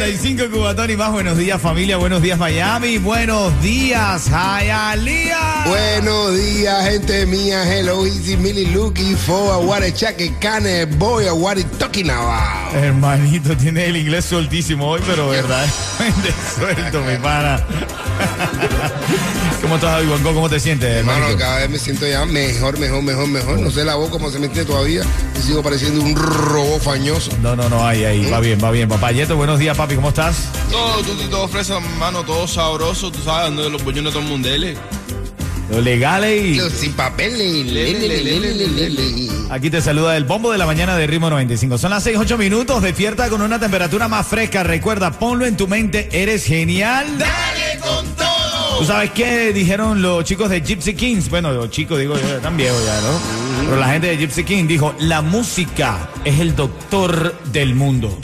[0.00, 1.12] Ritmo 95 Cubatón y más.
[1.12, 5.64] Buenos días familia, buenos días Miami, buenos días Hialeah.
[5.66, 7.62] Buenos días, gente mía.
[7.64, 12.74] Hello, easy, Millie, looking for what a chaque cane boy, a what talking about.
[12.74, 17.62] Hermanito, tiene el inglés sueltísimo hoy, pero verdaderamente suelto, mi pana.
[19.62, 20.34] ¿Cómo estás, Ivonco?
[20.34, 23.58] ¿Cómo te sientes, Hermano, cada vez me siento ya mejor, mejor, mejor, mejor.
[23.60, 25.02] No sé la voz cómo se me entiende todavía.
[25.38, 27.30] Y sigo pareciendo un robot fañoso.
[27.42, 28.88] No, no, no, ahí, ahí, va bien, va bien.
[28.88, 30.46] Papá Yeto, buenos días, papi, ¿cómo estás?
[30.70, 34.76] Todo, tú, todo fresa, mano, todo sabroso, tú sabes, donde los bollones todo mundiales.
[35.70, 36.56] Lo legal y...
[36.56, 37.38] Los sin papeles.
[37.38, 39.30] le, le, le, le, le, le, le.
[39.50, 41.78] Aquí te saluda el bombo de la mañana de Ritmo 95.
[41.78, 42.82] Son las 6, 8 minutos.
[42.82, 44.64] Despierta con una temperatura más fresca.
[44.64, 46.08] Recuerda, ponlo en tu mente.
[46.12, 47.06] Eres genial.
[47.18, 48.19] ¡Dale con todo!
[48.80, 51.28] ¿Tú sabes qué dijeron los chicos de Gypsy Kings?
[51.28, 53.66] Bueno, los chicos, digo, ya están viejos ya, ¿no?
[53.66, 58.18] Pero la gente de Gypsy King dijo: La música es el doctor del mundo.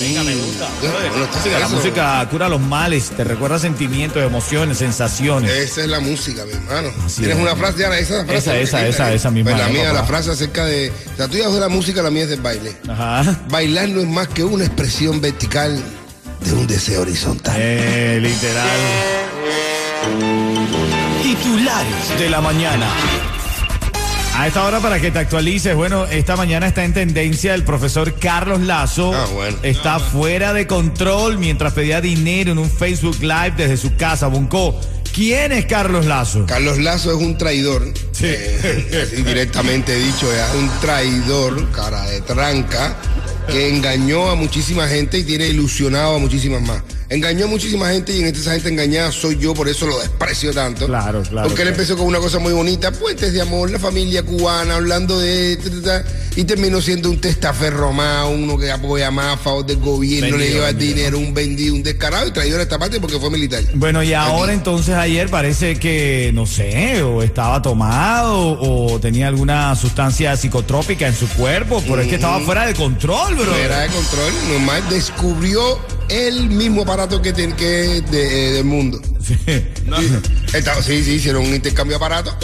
[0.00, 0.66] Venga, me gusta.
[0.80, 5.50] Bueno, La música cura los males, te recuerda sentimientos, emociones, sensaciones.
[5.50, 6.88] Esa es la música, mi hermano.
[7.04, 7.42] Así ¿Tienes es.
[7.42, 7.98] una frase, Ana?
[7.98, 9.12] Esa, frase, Esa, esa, ¿qué esa, tal?
[9.14, 9.94] esa misma, Pues la ¿no, mía, papá?
[10.00, 10.90] la frase acerca de.
[11.18, 12.74] La tuya es de la música, la mía es del baile.
[12.88, 13.38] Ajá.
[13.50, 15.78] Bailar no es más que una expresión vertical
[16.46, 17.56] de un deseo horizontal.
[17.58, 18.68] Eh, literal.
[21.22, 22.86] Titulares de la mañana.
[24.36, 28.18] A esta hora para que te actualices, bueno, esta mañana está en tendencia el profesor
[28.18, 29.12] Carlos Lazo.
[29.14, 29.58] Ah, bueno.
[29.62, 34.28] Está fuera de control mientras pedía dinero en un Facebook Live desde su casa.
[34.28, 34.80] Buncó.
[35.12, 36.46] ¿Quién es Carlos Lazo?
[36.46, 37.92] Carlos Lazo es un traidor.
[38.12, 38.26] Sí.
[38.26, 42.96] Eh, así directamente dicho, es un traidor, cara de tranca,
[43.46, 46.82] que engañó a muchísima gente y tiene ilusionado a muchísimas más.
[47.12, 50.52] Engañó a muchísima gente y en esta gente engañada soy yo, por eso lo desprecio
[50.52, 50.86] tanto.
[50.86, 51.70] Claro, claro, Porque él claro.
[51.70, 55.58] empezó con una cosa muy bonita, puentes de amor, la familia cubana, hablando de...
[56.36, 60.52] y terminó siendo un testaferro más, uno que apoya más a favor del gobierno, le
[60.52, 60.94] lleva vendido.
[60.94, 63.62] dinero, un vendido, un descarado y traidor a esta parte porque fue militar.
[63.74, 69.76] Bueno, y ahora entonces ayer parece que, no sé, o estaba tomado o tenía alguna
[69.76, 73.52] sustancia psicotrópica en su cuerpo, pero es que estaba fuera de control, bro.
[73.52, 75.78] Fuera de control, nomás descubrió
[76.12, 77.64] el mismo aparato que, ten- que
[78.10, 79.00] de- eh, del mundo.
[79.26, 79.36] Sí.
[80.84, 82.36] Sí, sí, hicieron un intercambio de aparato.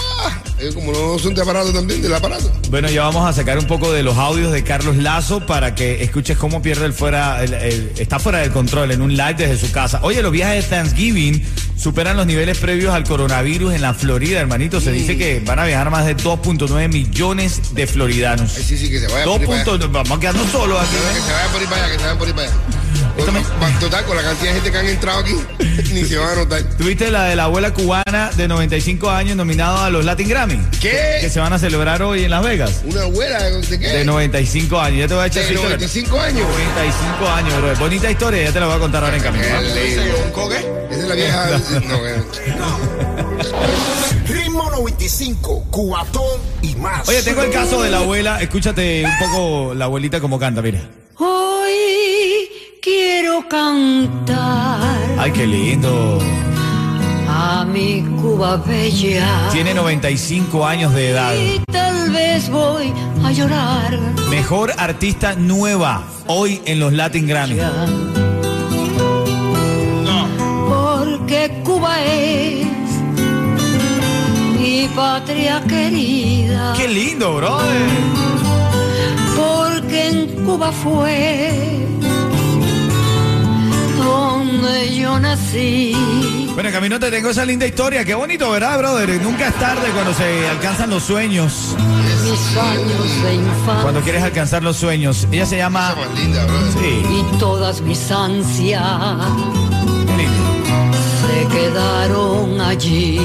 [0.58, 2.50] Eh, como no son de aparato también, del aparato.
[2.70, 6.02] Bueno, ya vamos a sacar un poco de los audios de Carlos Lazo para que
[6.02, 9.58] escuches cómo pierde el fuera, el- el- está fuera del control en un live desde
[9.66, 10.00] su casa.
[10.02, 11.44] Oye, los viajes de Thanksgiving
[11.76, 14.80] superan los niveles previos al coronavirus en la Florida, hermanito.
[14.80, 18.54] Se dice que van a viajar más de 2.9 millones de floridanos.
[18.56, 19.64] Ay, sí, sí, que se vaya por ahí para allá.
[19.72, 20.96] 2.9, vamos quedando solos aquí.
[21.14, 22.56] Que se vayan por ahí para allá, que se vayan por ahí para allá.
[23.18, 25.34] Esto me- Va- Total, con la cantidad de gente que han entrado aquí,
[25.92, 26.62] ni se van a notar.
[26.76, 30.60] ¿Tuviste la de la abuela cubana de 95 años nominada a los Latin Grammy?
[30.80, 31.18] ¿Qué?
[31.20, 32.82] Que se van a celebrar hoy en Las Vegas.
[32.84, 33.88] ¿Una abuela de qué?
[33.88, 34.98] De 95 años.
[35.00, 35.76] Ya te voy a echar De su historia.
[35.76, 36.46] 95 años.
[36.48, 37.76] 95 años, bro.
[37.76, 39.44] Bonita historia, ya te la voy a contar ahora en camino.
[39.44, 39.60] Esa
[40.90, 41.48] es la vieja.
[41.88, 42.22] No, que-
[44.32, 47.08] Ritmo 95, cuatón y más.
[47.08, 48.40] Oye, tengo el caso de la abuela.
[48.40, 50.80] Escúchate un poco la abuelita como canta, mira.
[52.91, 54.81] Quiero cantar
[55.19, 56.19] Ay, qué lindo.
[57.29, 59.50] a mi Cuba bella.
[59.52, 61.35] Tiene 95 años de edad.
[61.35, 62.90] Y tal vez voy
[63.23, 63.99] a llorar.
[64.31, 67.58] Mejor artista nueva hoy en los Latin Grammy.
[70.70, 72.67] Porque Cuba es
[74.58, 76.73] mi patria querida.
[76.75, 77.87] Qué lindo, brother.
[79.37, 81.87] Porque en Cuba fue
[84.48, 85.92] donde yo nací.
[86.54, 88.04] Bueno, en camino te tengo esa linda historia.
[88.04, 89.20] Qué bonito, ¿verdad, brother?
[89.22, 91.76] Nunca es tarde cuando se alcanzan los sueños.
[91.76, 95.26] mis años de infancia Cuando quieres alcanzar los sueños.
[95.30, 95.94] Ella se llama.
[96.14, 96.46] Linda.
[96.72, 98.82] Sí, y todas mis ansias
[101.58, 103.19] quedaron allí.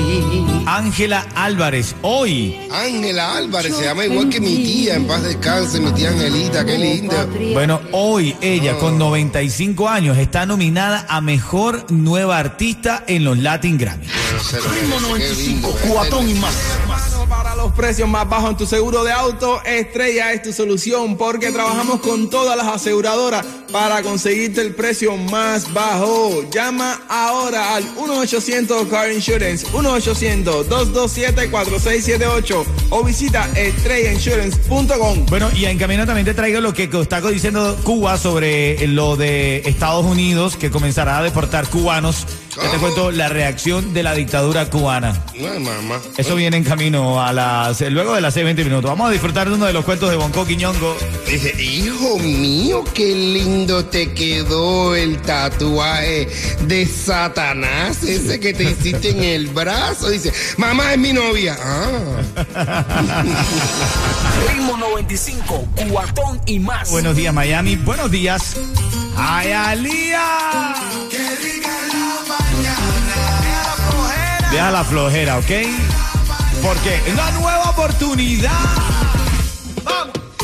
[0.65, 2.57] Ángela Álvarez, hoy.
[2.71, 6.77] Ángela Álvarez se llama igual que mi tía, en paz descanse, mi tía Angelita, qué
[6.77, 7.27] linda.
[7.53, 13.77] Bueno, hoy ella con 95 años está nominada a Mejor Nueva Artista en los Latin
[13.77, 14.05] Grammy.
[14.07, 17.02] Qué 95, lindo, cuatón y más.
[17.63, 22.01] Los precios más bajos en tu seguro de auto, Estrella es tu solución porque trabajamos
[22.01, 26.43] con todas las aseguradoras para conseguirte el precio más bajo.
[26.51, 35.27] Llama ahora al 1-800 Car Insurance, 1-800-227-4678 o visita estrellainsurance.com.
[35.27, 39.61] Bueno, y en camino también te traigo lo que está diciendo Cuba sobre lo de
[39.65, 42.27] Estados Unidos, que comenzará a deportar cubanos.
[42.61, 45.19] Ya te cuento la reacción de la dictadura cubana.
[45.59, 45.99] Mamá.
[46.17, 48.89] Eso viene en camino a las luego de las 6:20 minutos.
[48.89, 50.95] Vamos a disfrutar de uno de los cuentos de Bonco Quiñongo.
[51.27, 56.27] Dice, hijo mío, qué lindo te quedó el tatuaje
[56.67, 60.09] de Satanás, ese que te hiciste en el brazo.
[60.09, 61.57] Dice, mamá es mi novia.
[61.59, 62.21] Ah.
[64.49, 66.91] Ritmo 95, cuatón y más.
[66.91, 67.77] Buenos días, Miami.
[67.77, 68.55] Buenos días.
[69.17, 70.75] ¡Ayalía!
[74.53, 75.51] Deja la flojera, ¿ok?
[76.61, 78.51] Porque una nueva oportunidad.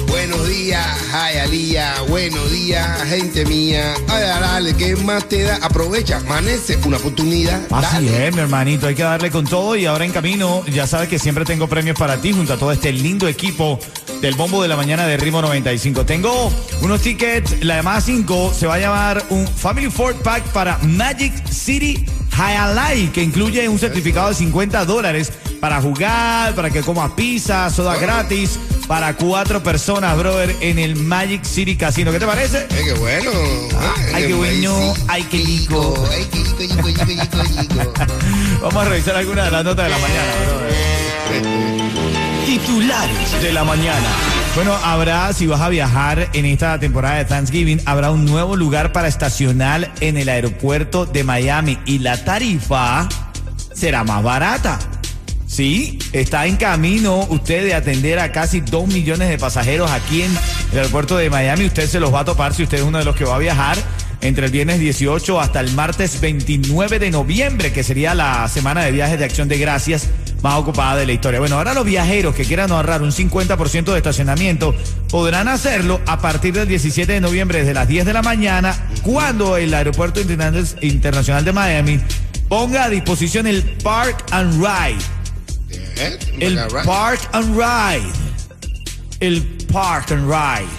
[0.07, 1.93] Buenos días, Alía.
[2.07, 3.93] Buenos días, gente mía.
[4.07, 5.57] Ay, dale, ¿qué más te da?
[5.57, 7.61] Aprovecha, amanece una oportunidad.
[7.69, 8.27] Así Dale.
[8.29, 11.19] es, mi hermanito, hay que darle con todo y ahora en camino, ya sabes que
[11.19, 13.79] siempre tengo premios para ti junto a todo este lindo equipo
[14.21, 16.05] del Bombo de la Mañana de Ritmo 95.
[16.05, 16.51] Tengo
[16.81, 21.33] unos tickets, la llamada 5 se va a llamar un Family Ford Pack para Magic
[21.49, 22.05] City
[22.35, 27.97] Hialeah, que incluye un certificado de 50 dólares para jugar, para que comas pizza, soda
[27.97, 32.11] gratis, para cuatro personas, brother, en el Magic City Casino.
[32.11, 32.59] ¿Qué te parece?
[32.69, 33.31] Eh, qué bueno.
[34.13, 36.07] ay, Eh, qué bueno, ay, qué rico.
[36.11, 37.93] Ay, qué rico, rico, rico, rico.
[38.61, 42.18] Vamos a revisar algunas de las notas de la mañana, brother.
[42.49, 44.07] Titulares de la mañana.
[44.55, 48.91] Bueno, habrá, si vas a viajar en esta temporada de Thanksgiving, habrá un nuevo lugar
[48.91, 53.07] para estacionar en el aeropuerto de Miami y la tarifa
[53.71, 54.79] será más barata.
[55.45, 60.31] Sí, está en camino usted de atender a casi 2 millones de pasajeros aquí en
[60.71, 61.65] el aeropuerto de Miami.
[61.65, 63.39] Usted se los va a topar si usted es uno de los que va a
[63.39, 63.77] viajar
[64.21, 68.91] entre el viernes 18 hasta el martes 29 de noviembre, que sería la semana de
[68.91, 70.09] viajes de acción de gracias
[70.41, 71.39] más ocupada de la historia.
[71.39, 74.73] Bueno, ahora los viajeros que quieran ahorrar un 50% de estacionamiento
[75.09, 79.57] podrán hacerlo a partir del 17 de noviembre desde las 10 de la mañana, cuando
[79.57, 81.99] el Aeropuerto Interna- Internacional de Miami
[82.47, 85.01] ponga a disposición el Park and Ride.
[85.97, 86.57] Eh, El.
[86.85, 88.11] Park and Ride.
[89.19, 90.69] El Park and Ride.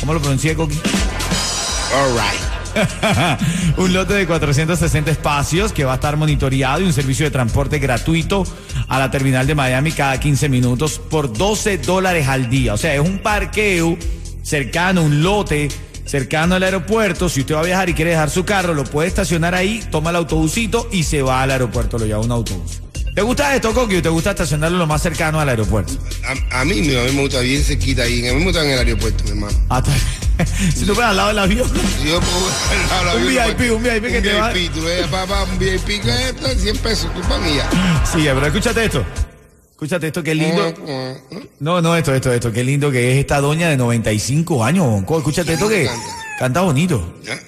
[0.00, 0.76] ¿Cómo lo pronuncié, Coqui?
[1.94, 2.45] All right.
[3.76, 7.78] un lote de 460 espacios que va a estar monitoreado y un servicio de transporte
[7.78, 8.44] gratuito
[8.88, 12.74] a la terminal de Miami cada 15 minutos por 12 dólares al día.
[12.74, 13.96] O sea, es un parqueo
[14.42, 15.68] cercano, un lote
[16.04, 17.28] cercano al aeropuerto.
[17.28, 20.10] Si usted va a viajar y quiere dejar su carro, lo puede estacionar ahí, toma
[20.10, 22.80] el autobusito y se va al aeropuerto, lo lleva un autobús.
[23.14, 23.96] ¿Te gusta esto, Coqui?
[23.96, 25.94] ¿O te gusta estacionarlo lo más cercano al aeropuerto?
[26.52, 28.28] A, a mí, a mí me gusta bien cerquita ahí.
[28.28, 29.58] A mí me gusta en el aeropuerto, mi hermano.
[29.70, 29.90] Hasta-
[30.74, 31.68] si tú vas al lado del avión.
[32.02, 32.46] Si yo puedo
[32.98, 34.96] al lado Un del avión, VIP, un VIP que un te va- VIP, tú le
[35.00, 37.10] das, papá, un VIP que es 100 pesos,
[37.50, 37.70] y ya.
[38.04, 39.04] Sí, pero escúchate esto.
[39.72, 40.72] Escúchate esto, qué lindo.
[41.60, 42.50] No, no, esto, esto, esto.
[42.50, 45.18] Qué lindo que es esta doña de 95 años, Bonco.
[45.18, 46.06] Escúchate esto que canta.
[46.38, 47.14] canta bonito.
[47.22, 47.38] ¿Ya?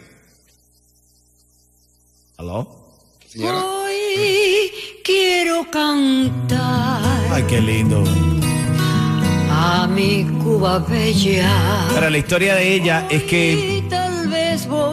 [2.37, 2.93] ¿Aló?
[3.31, 3.65] Señora.
[3.65, 4.71] Hoy
[5.05, 7.03] quiero cantar
[7.33, 8.05] Ay, qué lindo.
[9.59, 11.89] A mi Cuba bella.
[11.93, 13.83] Pero la historia de ella es que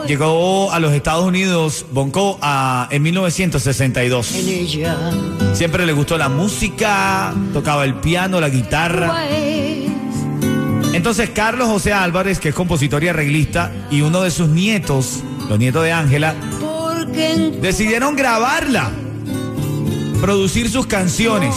[0.08, 4.36] llegó a los Estados Unidos, Bonco, a, en 1962.
[4.36, 4.98] en ella.
[5.54, 9.08] Siempre le gustó la música, tocaba el piano, la guitarra.
[9.08, 9.86] Cuba es
[10.94, 15.60] Entonces Carlos José Álvarez, que es compositor y arreglista, y uno de sus nietos, los
[15.60, 16.34] nietos de Ángela,
[17.62, 18.92] decidieron grabarla,
[20.22, 21.56] producir sus canciones.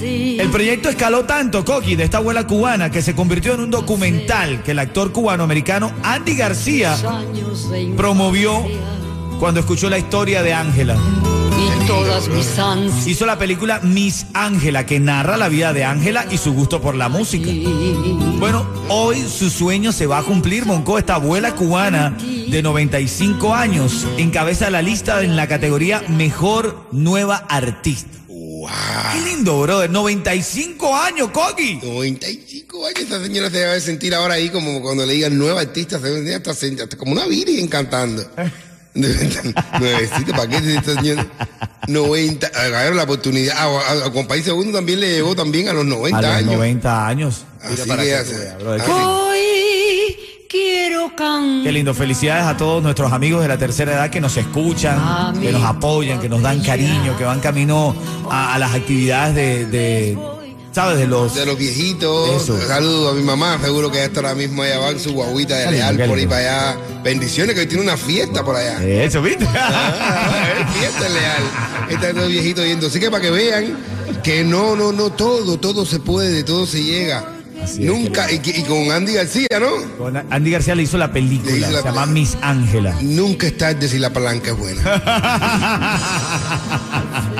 [0.00, 4.62] El proyecto escaló tanto, Coqui, de esta abuela cubana, que se convirtió en un documental
[4.62, 6.96] que el actor cubano-americano Andy García
[7.96, 8.64] promovió
[9.38, 10.96] cuando escuchó la historia de Ángela.
[11.88, 13.06] Y todas mis ansias.
[13.06, 16.94] Hizo la película Miss Ángela, que narra la vida de Ángela y su gusto por
[16.94, 17.50] la música.
[18.38, 24.06] Bueno, hoy su sueño se va a cumplir, Monco, esta abuela cubana de 95 años,
[24.18, 28.18] encabeza la lista en la categoría Mejor Nueva Artista.
[28.28, 28.68] Wow.
[29.12, 29.90] Qué lindo, brother.
[29.90, 31.78] 95 años, Coqui.
[31.82, 35.98] 95 años, esta señora se debe sentir ahora ahí como cuando le digan nueva artista,
[35.98, 38.28] se debe sentir hasta, hasta como una virgen cantando.
[38.94, 41.26] Nuevecita, ¿para qué señora?
[41.86, 43.56] 90, agarraron la oportunidad.
[43.56, 46.30] A, a, a Juan País Segundo también le llegó también a los 90 A los
[46.30, 46.52] años.
[46.54, 47.44] 90 años.
[47.62, 48.80] Así para que hace- tú veas, brother.
[48.82, 48.90] así.
[48.92, 50.16] Hoy
[50.50, 51.62] quiero cantar.
[51.64, 55.52] Qué lindo, felicidades a todos nuestros amigos de la tercera edad que nos escuchan, que
[55.52, 57.94] nos apoyan, que nos dan cariño, que van camino
[58.30, 60.18] a, a las actividades de, de,
[60.72, 60.98] ¿sabes?
[60.98, 61.34] De los...
[61.34, 65.00] De los viejitos, saludos a mi mamá, seguro que hasta ahora mismo allá va en
[65.00, 66.40] su guaguita de Leal por ahí para
[66.72, 66.76] allá.
[67.02, 68.82] Bendiciones, que hoy tiene una fiesta por allá.
[68.84, 69.46] Eso, ¿viste?
[69.48, 71.42] Ah, es fiesta en Leal.
[71.90, 72.86] Está todo viejito yendo.
[72.88, 73.76] Así que para que vean
[74.22, 77.24] que no, no, no, todo, todo se puede, todo se llega.
[77.62, 79.68] Así Nunca, y, que- y con Andy García, ¿no?
[79.98, 82.06] Con Andy García le hizo la película, hizo la se llama.
[82.06, 82.96] Miss Ángela.
[83.00, 84.82] Nunca es tarde si la palanca es buena.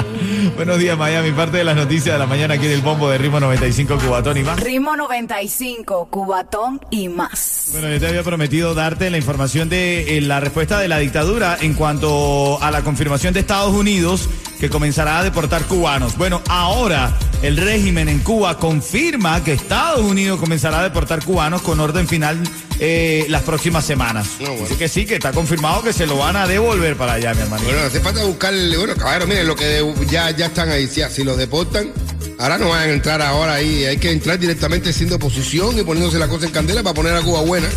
[0.57, 1.33] Buenos días, Miami.
[1.33, 4.43] Parte de las noticias de la mañana aquí del Bombo de Ritmo 95 Cubatón y
[4.43, 4.61] más.
[4.61, 7.71] Ritmo 95, Cubatón y más.
[7.73, 11.57] Bueno, yo te había prometido darte la información de eh, la respuesta de la dictadura
[11.61, 14.29] en cuanto a la confirmación de Estados Unidos
[14.61, 16.17] que comenzará a deportar cubanos.
[16.17, 17.13] Bueno, ahora
[17.43, 22.39] el régimen en Cuba confirma que Estados Unidos comenzará a deportar cubanos con orden final
[22.81, 24.27] eh, las próximas semanas.
[24.41, 24.67] No, bueno.
[24.67, 27.43] Así que sí, que está confirmado que se lo van a devolver para allá, mi
[27.43, 27.65] hermano.
[27.65, 31.25] Bueno, hace falta buscarle, bueno, caballero, miren, lo que ya, ya están ahí, si, si
[31.25, 31.93] los deportan,
[32.39, 36.19] ahora no van a entrar ahora ahí, hay que entrar directamente siendo oposición y poniéndose
[36.19, 37.69] la cosa en candela para poner a Cuba buena.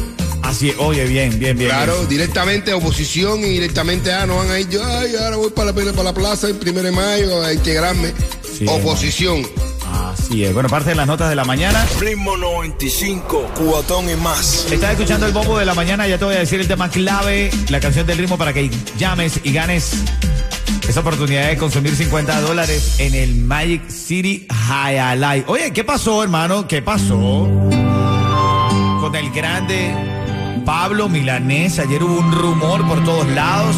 [0.43, 1.69] Así es, oye, bien, bien, bien.
[1.69, 2.09] Claro, bien.
[2.09, 5.91] directamente oposición y directamente, ah, no van a ir yo, ay, ahora voy para la,
[5.91, 8.13] para la plaza el primero de mayo a integrarme.
[8.57, 9.47] Sí, oposición.
[9.91, 10.53] Así es.
[10.53, 11.85] Bueno, parte de las notas de la mañana.
[11.99, 14.71] Ritmo 95, cuatón y más.
[14.71, 17.51] Estás escuchando el bombo de la mañana, ya te voy a decir el tema clave,
[17.69, 20.03] la canción del ritmo para que llames y ganes
[20.87, 25.47] esa oportunidad de consumir 50 dólares en el Magic City Highlight.
[25.47, 26.67] Oye, ¿qué pasó, hermano?
[26.67, 27.47] ¿Qué pasó
[28.99, 29.93] con el grande
[30.65, 31.79] Pablo Milanés?
[31.79, 33.75] Ayer hubo un rumor por todos lados.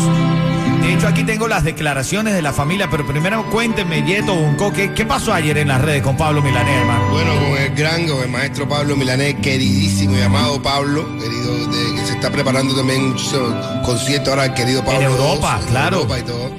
[0.84, 4.92] De hecho, aquí tengo las declaraciones de la familia, pero primero cuéntenme, Yeto Bunco, ¿qué,
[4.94, 7.10] ¿qué pasó ayer en las redes con Pablo Milanés, hermano?
[7.10, 11.96] Bueno, con el gran, con el maestro Pablo Milanés, queridísimo y amado Pablo, querido, de-
[11.96, 15.02] que se está preparando también muchísimo concierto ahora el querido Pablo.
[15.02, 15.96] Europa, II, en claro.
[15.98, 16.52] Europa y todo.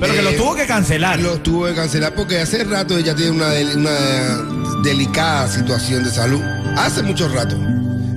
[0.00, 1.18] Pero que lo Eh, tuvo que cancelar.
[1.20, 6.10] Lo tuvo que cancelar porque hace rato ella tiene una, del- una delicada situación de
[6.10, 6.40] salud.
[6.76, 7.56] Hace mucho rato.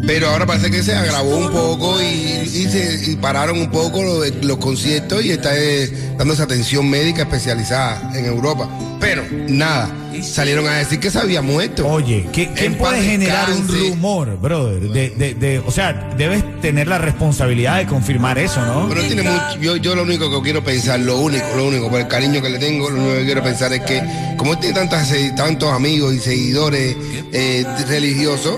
[0.08, 4.02] Pero ahora parece que se agravó un poco y, y se y pararon un poco
[4.02, 8.70] los, los conciertos y está eh, dando esa atención médica especializada en Europa.
[9.02, 9.92] Pero nada,
[10.24, 11.86] salieron a decir que se había muerto.
[11.88, 14.80] Oye, ¿qué- ¿quién puede generar un rumor, brother?
[14.90, 18.88] De, de, de- o sea, debes tener la responsabilidad de confirmar eso, ¿no?
[18.90, 22.00] Pero tiene mucho, yo, yo lo único que quiero pensar, lo único, lo único, por
[22.00, 24.02] el cariño que le tengo, lo único que quiero pensar es que
[24.38, 26.96] como él tiene tantas, tantos amigos y seguidores
[27.34, 28.58] eh, religiosos,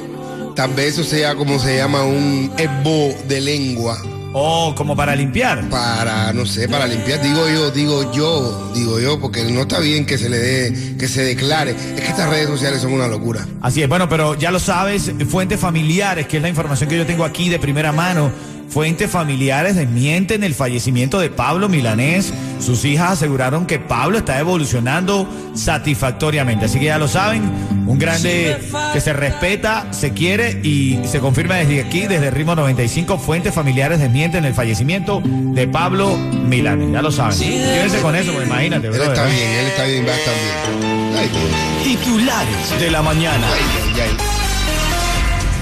[0.59, 3.97] tal vez eso sea como se llama un esbo de lengua
[4.33, 5.69] O como para limpiar.
[5.69, 10.05] para, no sé, para limpiar, digo yo, digo yo, digo yo, porque no está bien
[10.05, 11.71] que se le dé, que se declare.
[11.71, 13.47] Es que estas redes sociales son una locura.
[13.61, 17.05] Así es, bueno, pero ya lo sabes, fuentes familiares, que es la información que yo
[17.05, 18.29] tengo aquí de primera mano.
[18.69, 22.31] Fuentes familiares desmienten el fallecimiento de Pablo Milanés.
[22.59, 26.65] Sus hijas aseguraron que Pablo está evolucionando satisfactoriamente.
[26.65, 27.43] Así que ya lo saben,
[27.87, 28.57] un grande
[28.93, 33.17] que se respeta, se quiere y se confirma desde aquí, desde Ritmo 95.
[33.17, 36.91] Fuentes familiares desmienten el fallecimiento de Pablo Milanés.
[36.91, 37.39] Ya lo saben.
[37.39, 40.33] Quédense con eso, pues imagínate, Él brother, está bien, él está bien, va a estar
[40.35, 41.17] bien.
[41.17, 41.29] Ay.
[41.83, 43.47] Titulares de la mañana.
[43.51, 44.28] Ay, ay, ay.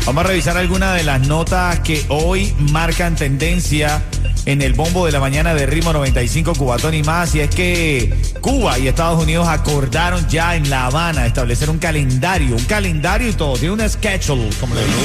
[0.07, 4.01] Vamos a revisar algunas de las notas que hoy marcan tendencia
[4.45, 7.35] en el bombo de la mañana de Ritmo 95 Cubatón y más.
[7.35, 12.55] Y es que Cuba y Estados Unidos acordaron ya en La Habana establecer un calendario,
[12.55, 13.57] un calendario y todo.
[13.57, 14.97] Tiene un schedule, como le digo.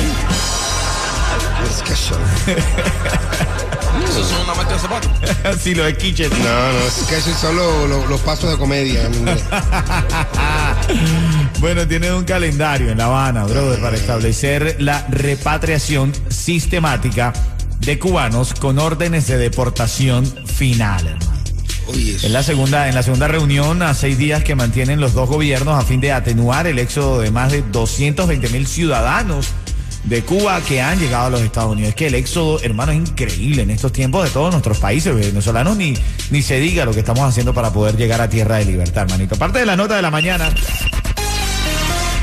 [1.97, 2.19] Son-
[4.13, 5.11] Eso es una marca de zapatos.
[5.61, 6.31] sí, lo de Kitchen.
[6.31, 9.43] No, no, es que esos son los, los- los pasos de comedia en inglés.
[11.61, 17.33] Bueno, tiene un calendario en La Habana, brother, para establecer la repatriación sistemática
[17.79, 21.33] de cubanos con órdenes de deportación final, hermano.
[21.95, 25.79] Es la segunda, en la segunda reunión a seis días que mantienen los dos gobiernos
[25.83, 29.49] a fin de atenuar el éxodo de más de 220 mil ciudadanos
[30.05, 31.91] de Cuba que han llegado a los Estados Unidos.
[31.91, 35.77] Es que el éxodo, hermano, es increíble en estos tiempos de todos nuestros países venezolanos,
[35.77, 35.95] ni,
[36.31, 39.37] ni se diga lo que estamos haciendo para poder llegar a tierra de libertad, hermanito.
[39.37, 40.49] Parte de la nota de la mañana.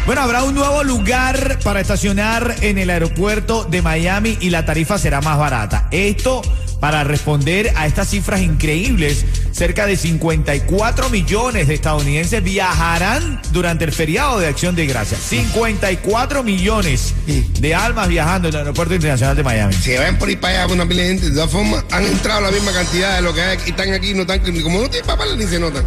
[0.06, 4.98] Bueno, habrá un nuevo lugar para estacionar en el aeropuerto de Miami y la tarifa
[4.98, 5.88] será más barata.
[5.92, 6.42] Esto
[6.80, 13.92] para responder a estas cifras increíbles cerca de 54 millones de estadounidenses viajarán durante el
[13.92, 15.20] feriado de Acción de Gracias.
[15.22, 17.14] 54 millones
[17.60, 19.74] de almas viajando en el Aeropuerto Internacional de Miami.
[19.74, 22.42] Si vayan por ahí para allá una pila de gente, de todas formas, han entrado
[22.42, 25.08] la misma cantidad de lo que hay aquí, están aquí, no están, como no tienen
[25.08, 25.86] papeles ni se notan.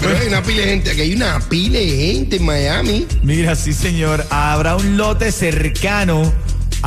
[0.00, 3.06] Pero hay una pila de gente, aquí hay una pila de gente en Miami.
[3.22, 6.32] Mira, sí señor, habrá un lote cercano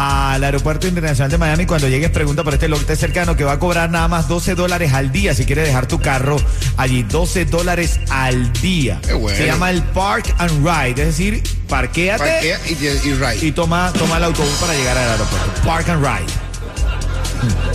[0.02, 1.66] al aeropuerto internacional de Miami.
[1.66, 4.94] Cuando llegues, pregunta por este lote cercano que va a cobrar nada más 12 dólares
[4.94, 6.38] al día si quieres dejar tu carro
[6.78, 7.04] allí.
[7.04, 9.02] 12 dólares al día.
[9.06, 9.38] Qué bueno.
[9.38, 13.46] Se llama el Park and Ride, es decir, parquéate Parquea y, y ride.
[13.46, 15.62] y toma, toma el autobús para llegar al aeropuerto.
[15.66, 16.49] Park and Ride.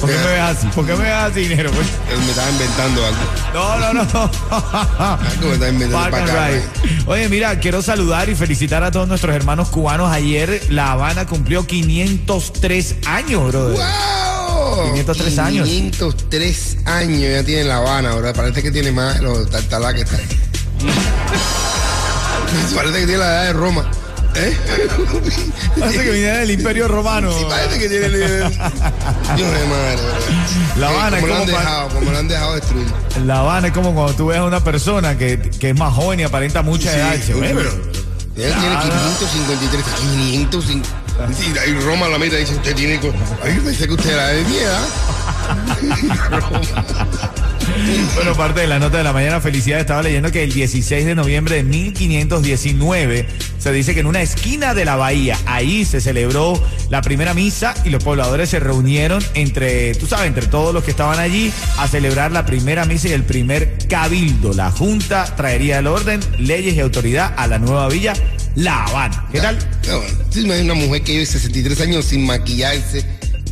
[0.00, 0.66] ¿Por qué me ves así?
[0.74, 1.70] ¿Por qué me ves así, dinero?
[1.72, 3.18] Pues, Él me estaba inventando algo.
[3.54, 4.30] No, no, no.
[4.50, 7.02] Algo me estaba inventando Park and para acá, Ride.
[7.06, 10.10] Oye, mira, quiero saludar y felicitar a todos nuestros hermanos cubanos.
[10.12, 13.76] Ayer La Habana cumplió 503 años, brother.
[13.78, 14.92] ¡Wow!
[14.94, 15.68] 503 años.
[15.68, 18.34] 503 años ya tiene La Habana, ¿verdad?
[18.34, 20.24] Parece que tiene más los tartalá que está ahí.
[22.74, 23.90] Parece que tiene la edad de Roma.
[24.36, 24.56] ¿Eh?
[25.78, 27.32] Parece que viene del Imperio Romano.
[27.38, 28.08] Sí, parece que tiene.
[28.08, 29.98] Dios de madre.
[30.76, 32.86] La Eh, Habana como es lo han como dejado, como lo han dejado destruir.
[33.24, 36.20] La Habana es como cuando tú ves a una persona que, que es más joven
[36.20, 37.14] y aparenta mucha edad.
[37.14, 37.74] y dices, uy, "Oye, pero él
[38.34, 38.90] tiene Claro.
[38.90, 40.88] 553, 550.
[41.32, 42.98] Sí, ahí Roma la meta dice, usted tiene...
[43.44, 44.82] Ay, pensé que usted era de mi edad.
[48.14, 49.82] Bueno, parte de la nota de la mañana, felicidades.
[49.82, 53.26] Estaba leyendo que el 16 de noviembre de 1519
[53.58, 57.74] se dice que en una esquina de la bahía, ahí se celebró la primera misa
[57.84, 61.88] y los pobladores se reunieron entre, tú sabes, entre todos los que estaban allí a
[61.88, 64.52] celebrar la primera misa y el primer cabildo.
[64.52, 68.12] La Junta traería el orden, leyes y autoridad a la nueva villa
[68.54, 69.26] La Habana.
[69.32, 69.58] ¿Qué tal?
[69.86, 73.04] Bueno, tú una mujer que vive 63 años sin maquillarse,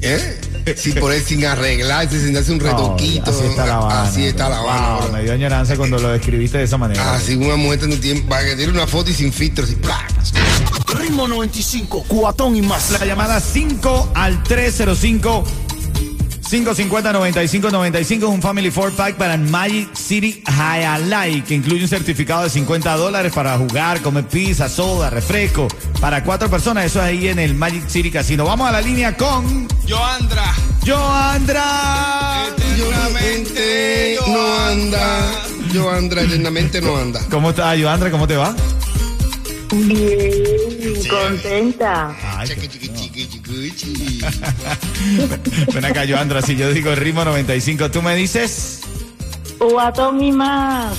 [0.02, 0.51] ¿eh?
[0.76, 3.30] Sin poner, sin arreglarse, sin darse un retoquito.
[3.30, 4.02] así está La Habana.
[4.02, 4.88] Así está La Habana.
[4.88, 5.12] Wow, bro.
[5.12, 7.14] me dio añoranza cuando lo describiste de esa manera.
[7.14, 10.12] Así una mujer no tiene, para que tiene una foto y sin filtro, así, ¡plac!
[10.98, 12.90] Ritmo 95, cuatón y más.
[12.90, 15.44] La llamada 5 al 305
[16.52, 22.50] 550-9595 es un Family Four Pack para Magic City Hialeah que incluye un certificado de
[22.50, 25.66] 50 dólares para jugar, comer pizza, soda, refresco
[25.98, 26.84] para cuatro personas.
[26.84, 28.44] Eso es ahí en el Magic City Casino.
[28.44, 30.54] Vamos a la línea con Joandra.
[30.86, 32.48] Joandra.
[32.58, 35.42] Eternamente no anda.
[35.72, 37.20] Yo Andra eternamente no anda.
[37.30, 38.10] ¿Cómo está, Joandra?
[38.10, 38.54] ¿Cómo te va?
[39.72, 40.30] Bien,
[41.08, 42.14] contenta.
[42.36, 42.50] Ay,
[43.74, 44.20] chiqui.
[45.74, 46.42] ven acá, Joandra.
[46.42, 48.80] Si yo digo ritmo 95, tú me dices.
[50.20, 50.94] Y más.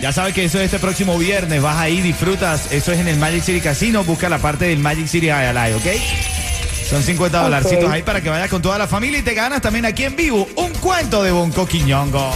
[0.00, 1.62] Ya sabes que eso es este próximo viernes.
[1.62, 2.72] Vas ahí, disfrutas.
[2.72, 4.04] Eso es en el Magic City Casino.
[4.04, 5.86] Busca la parte del Magic City Hialeah, ¿ok?
[6.88, 9.86] Son 50 dolarcitos ahí para que vayas con toda la familia y te ganas también
[9.86, 12.30] aquí en vivo un cuento de Bonco Quiñongo.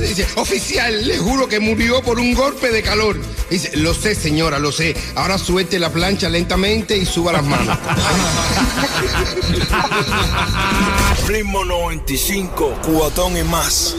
[0.00, 3.16] Dice, oficial, le juro que murió por un golpe de calor.
[3.50, 4.96] Dice, lo sé, señora, lo sé.
[5.16, 7.78] Ahora suelte la plancha lentamente y suba las manos.
[11.26, 13.94] Ritmo 95, cuatón y más.